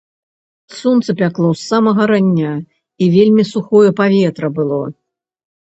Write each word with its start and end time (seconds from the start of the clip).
Сонца 0.77 1.09
пякло 1.19 1.51
з 1.59 1.63
самага 1.69 2.09
рання, 2.13 2.53
і 3.05 3.13
вельмі 3.19 3.43
сухое 3.53 3.89
паветра 4.03 4.47
было. 4.59 4.83